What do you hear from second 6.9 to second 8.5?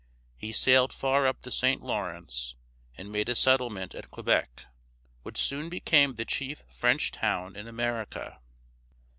town in America.